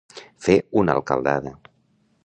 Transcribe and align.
Fer 0.45 0.55
una 0.83 0.95
alcaldada. 0.99 1.57